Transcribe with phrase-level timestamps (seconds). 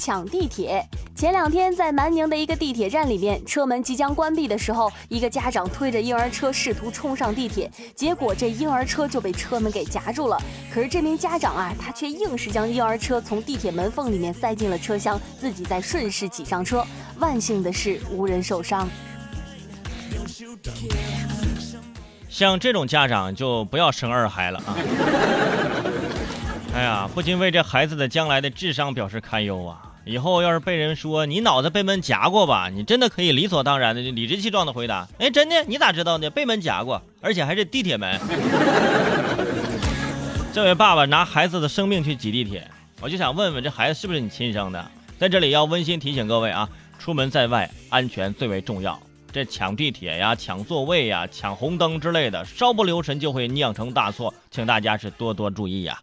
[0.00, 0.82] 抢地铁。
[1.14, 10.40] 前两天在南宁的一个地铁站里面，车门即将关闭的时候，一个家长推着婴儿车试图冲上地铁，结果这婴儿车就被车门给夹住了。
[10.72, 16.82] 可是这名家长啊，他却硬是将婴儿车从地铁门缝里面塞进了车厢，自己再顺势挤上车。
[17.18, 18.88] 万幸的是无人受伤。
[22.30, 24.74] 像这种家长就不要生二孩了啊！
[26.72, 29.82] 哎呀，不禁为这孩子的将来的智商表示堪忧啊！
[30.04, 35.62] 以后要是被人说你脑子被门夹过吧，你真的可以理所当然的、理直气壮的回答：哎，真的？
[35.64, 36.30] 你咋知道呢？
[36.30, 38.18] 被门夹过，而且还是地铁门。
[40.52, 42.66] 这位爸爸拿孩子的生命去挤地铁，
[43.00, 44.90] 我就想问问这孩子是不是你亲生的？
[45.18, 48.98] 在这里要温馨提醒各位啊，出门在外安全最为重要。
[49.32, 56.00] 这抢地铁呀、抢座位呀、抢红灯之类的，稍不留神就会酿成大错，请大家是多多注意呀。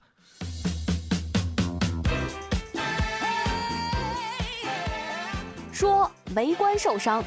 [5.78, 7.24] 说围观受伤。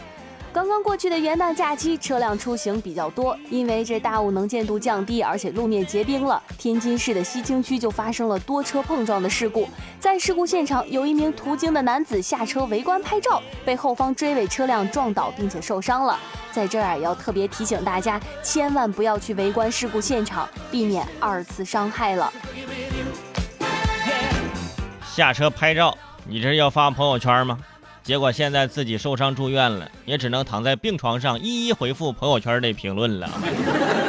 [0.53, 9.69] 刚刚过去的元旦假期，车辆出行比较多，因为这大雾能见度降低，而且路面结冰了，天津市的西青区就发生了多车碰撞的事故。
[10.01, 16.19] 在事故现场，有一名途经的男子下车围观拍照，被后方追尾车辆撞倒，并且受伤了。
[16.51, 22.33] 在这儿也要特别提醒大家，千万不要去围观事故现场，避免二次伤害了。
[25.07, 27.57] 下车拍照，你这是要发朋友圈吗？
[28.11, 33.30] 结果现在自己受伤住院了，也只能躺在病床上一一回复朋友圈的评论了。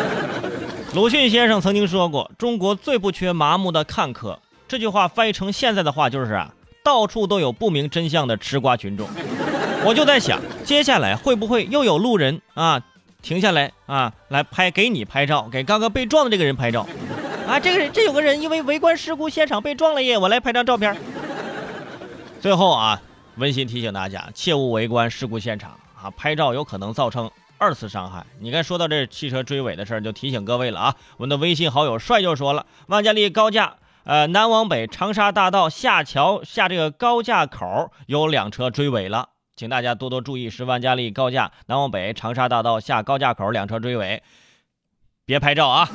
[0.96, 6.52] 鲁迅先生曾经说过：“中国最不缺麻木的看客。”这句话翻译成现在的话就是啊，
[6.84, 9.08] 到处都有不明真相的吃瓜群众。
[9.86, 12.82] 我就在想，接下来会不会又有路人啊
[13.22, 16.88] 停下来啊来拍给你拍照，给刚刚被撞的这个人拍照
[17.48, 17.60] 啊？
[17.60, 20.98] 这个人这有个人因为围观事故现场被撞了耶，我来拍张照片。
[22.42, 23.00] 最后啊。
[23.38, 26.12] 温馨提醒大家，切勿围观事故现场啊！
[26.12, 28.26] 拍照有可能造成二次伤害。
[28.40, 30.96] 你看，说到这汽车追尾的事儿，就提醒各位了啊！
[31.18, 44.22] 我们的微信好友帅就说了，万家丽高架，呃，南往北长沙大道下桥下这个高架口有两车追尾了，请大家多多注意，是万家丽高架南往北长沙大道下高架口两车追尾，
[45.26, 45.90] 别拍照啊！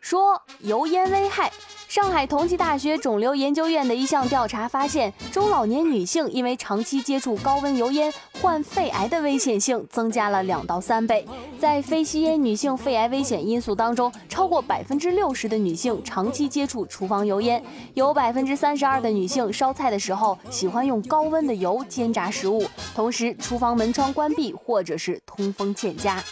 [0.00, 1.52] 说油烟危害。
[1.96, 11.26] 上海同济大学肿瘤研究院的一项调查发现，中老年女性因为长期接触高温油烟，患肺癌的危险性增加了两到三倍。
[11.58, 17.64] 在非吸烟女性肺癌危险因素当中，超过百分之六十的女性长期接触厨房油烟，
[17.94, 26.22] 有百分之三十二的女性烧菜的时候喜欢用高温的油煎炸食物，同时厨房门窗关闭或者是通风欠佳。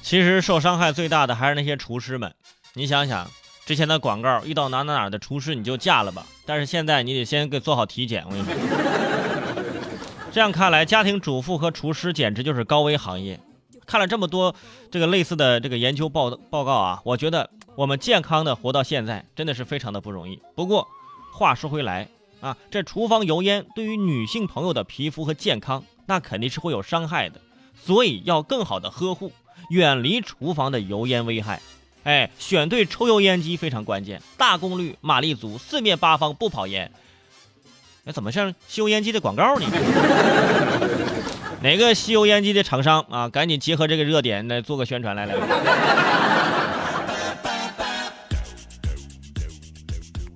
[0.00, 2.32] 其实受伤害最大的还是那些厨师们。
[2.74, 3.30] 你想想，
[3.66, 6.26] 之前的广告遇到哪哪哪的厨师你就嫁了吧。
[6.46, 8.24] 但是现在你得先给做好体检。
[8.24, 8.54] 我跟你说，
[10.32, 13.38] 这样看来，家庭主妇和厨师简直就是高危行业。
[13.84, 14.54] 看了这么多
[14.90, 20.40] 这个类似的这个研究报报告啊，我觉得我们健康的活到现在真的是非常的不容易。
[20.54, 20.88] 不过
[21.30, 22.08] 话说回来
[22.40, 27.38] 啊，这厨房油烟对于女性朋友的皮肤和健康，那肯定是会有伤害的，
[27.78, 29.30] 所以要更好的呵护，
[29.68, 31.60] 远离厨房的油烟危害。
[32.04, 36.90] 哎，选对抽油烟机非常关键，大功率，马力足，四面八方不跑烟。
[38.04, 39.66] 哎，怎么像吸油烟机的广告呢？
[41.62, 43.28] 哪个吸油烟机的厂商啊？
[43.28, 45.36] 赶紧结合这个热点来做个宣传来来。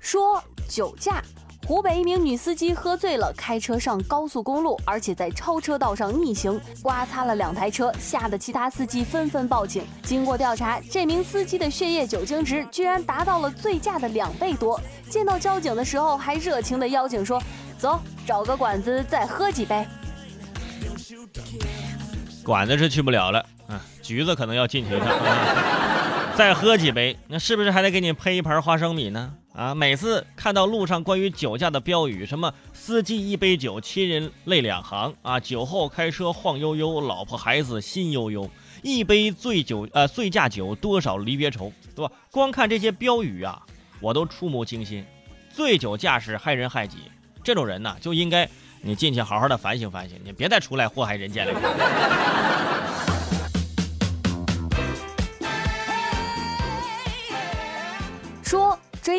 [0.00, 1.20] 说酒驾。
[1.66, 9.82] 湖北一名女司机喝醉了，开车上高速公路，而且在超车道上逆行，刮擦了两台车，吓得其他司机纷纷报警。
[10.04, 14.80] 经过调查，这名司机的血液酒精值居然达到了醉驾的两倍多。
[15.10, 17.42] 见到交警的时候，还热情地邀请说
[17.76, 19.84] ：“走，找个馆子再喝几杯。”
[22.46, 25.08] 馆子是去不了了，啊，橘子可能要进去一趟。
[26.38, 29.32] 再喝几杯，那是不是还得给你配一盘花生米呢？
[29.56, 38.50] 啊，每次看到路上关于酒驾的标语，什么司机一杯酒，亲人泪两行啊，酒后开车晃悠悠，老婆孩子心悠悠，
[38.82, 42.12] 一杯醉酒呃醉驾酒，多少离别愁，对吧？
[42.30, 43.62] 光看这些标语啊，
[43.98, 45.02] 我都触目惊心。
[45.50, 46.98] 醉酒驾驶害人害己，
[47.42, 48.46] 这种人呢，就应该
[48.82, 52.35] 你进去好好的反省反省，你别再出来祸害人间了。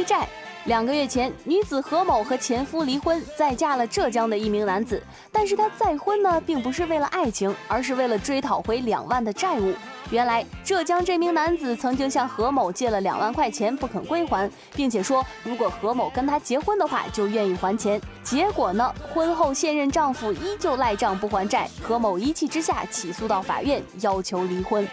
[0.07, 0.25] 债，
[0.63, 5.03] 两个月前，女子何某和前夫离婚，再嫁了浙江的一名男子。
[5.33, 9.73] 但是她再婚呢，并不是为了爱情，而是为了追讨回两万的债务。
[10.09, 17.99] 原来浙江这名男子曾经向何某借了两万块钱不肯归还，并且说如果何某跟他结婚的话就愿意还钱。
[18.23, 24.87] 结果呢，婚后现任丈夫依旧赖账不还债，何某一气之下起诉到法院要求离婚。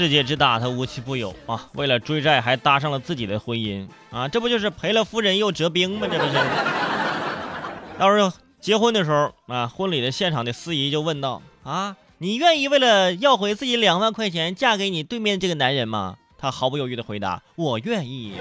[0.00, 1.68] 世界之大，他无奇不有啊！
[1.74, 4.26] 为了追债还搭上了自己的婚姻啊！
[4.26, 6.06] 这不就是赔了夫人又折兵吗？
[6.10, 6.32] 这不是？
[7.98, 8.32] 到时候
[8.62, 18.32] 结婚的时候啊，婚礼的现场的司仪就问道：“啊，你愿意为了要回自己两万块钱嫁给你对面这个男人吗？”他毫不犹豫的回答：“我愿意。”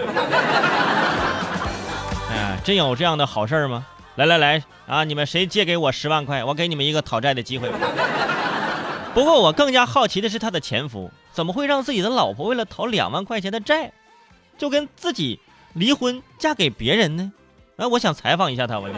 [2.31, 3.85] 哎呀，真有这样的好事吗？
[4.15, 7.69] 来来来啊，你们谁借给我十万块，我给你们一个讨债的机会。
[9.13, 11.11] 不过我更加好奇的是他的前夫。
[11.31, 13.91] 怎么会让自己的老婆为了讨两万块钱的债，
[14.57, 15.39] 就跟自己
[15.73, 17.31] 离婚嫁给别人呢？
[17.77, 18.89] 哎，我想采访一下他，我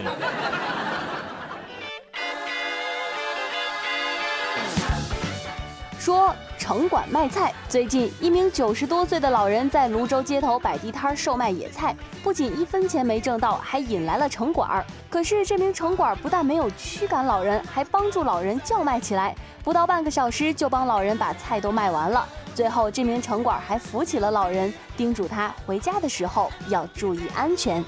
[6.04, 7.54] 说城管卖菜。
[7.68, 11.94] 最近，一名九十多岁的老人在泸州街头摆地摊售卖野菜，
[12.24, 14.84] 不仅一分钱没挣到，还引来了城管。
[15.08, 19.32] 可是这名城管不但没有驱赶老人，还帮助老人叫卖起来。
[19.62, 22.26] 不到半个小时，就帮老人把菜都卖完了。
[22.52, 27.80] 最后，这名城管还扶起了老人，叮嘱他回家的时候要注意安全。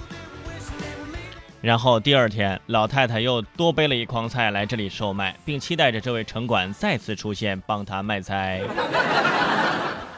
[1.65, 8.61] 然后第二天，老太太又多背了一筐菜来这里售卖，并期待着这位城管再次出现帮她卖菜。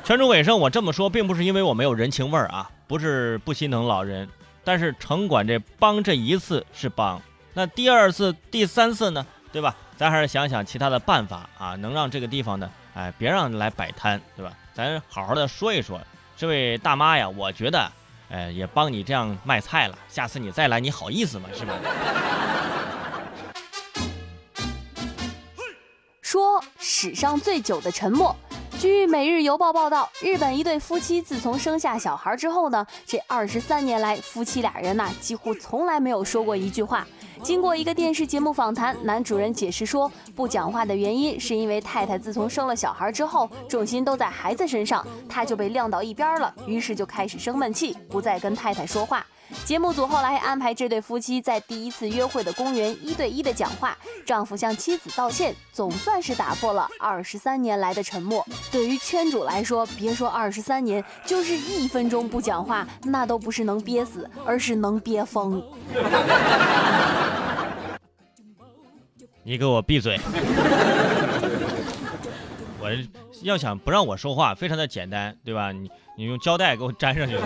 [0.02, 4.28] 全主尾声，我这么说并不是因为我没有人情味儿啊，不是不心疼老人，
[4.64, 7.22] 但是城管这帮这一次是帮，
[7.54, 9.24] 那第二次、第三次呢？
[9.52, 9.76] 对吧？
[9.96, 14.52] 咱还是想想其他的办法啊，能让这个地方呢，哎，别让来摆摊，对吧？
[14.74, 16.00] 咱好好的说一说，
[16.36, 17.88] 这位大妈呀，我觉得，
[18.28, 21.48] 哎，也帮你这样卖菜了，下次你再来，你好意思吗？
[21.54, 21.74] 是吧？
[26.20, 28.36] 说史上最久的沉默。
[28.78, 37.06] 据《每日邮报》报道，日本一对夫妻自从生下小孩之后呢，这二十三年来，夫妻俩人呐几乎从来没有说过一句话。
[37.42, 49.24] 经过一个电视节目访谈，男主人解释说，不讲话的原因是因为太太自从生了小孩之后，重心都在孩子身上，他就被晾到一边了，于是就开始生闷气，不再跟太太说话。
[49.64, 58.46] 节目组后来安排这对夫妻在第一次约会的公园一对一的讲话，丈夫向妻子道歉，总算是打破了二十三年来的沉默。
[58.70, 65.62] 对于圈主来说，别说二十三年，就是一分钟不讲话，那都不是能憋死，而是能憋疯。
[69.42, 70.18] 你给我闭嘴！
[72.80, 72.90] 我
[73.42, 75.70] 要想不让我说话，非常的简单，对吧？
[75.70, 77.38] 你你用胶带给我粘上去。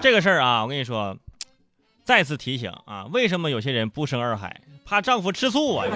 [0.00, 1.16] 这个事儿啊，我跟你说，
[2.04, 4.60] 再次提醒啊，为什么有些人不生二孩？
[4.84, 5.86] 怕丈夫吃醋啊！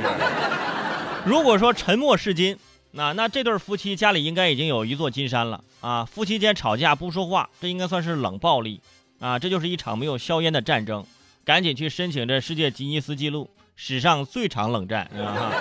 [1.25, 2.59] 如果说沉默是金，
[2.91, 6.05] 那那这对夫妻家里应该已经有一座金山了啊！
[6.05, 8.81] 夫妻间吵架不说话，这应该算是冷暴力
[9.21, 9.39] 啊！
[9.39, 11.07] 这就是一场没有硝烟的战争，
[11.45, 15.53] 赶紧去申请这世界吉尼斯纪录，史上最长冷战啊！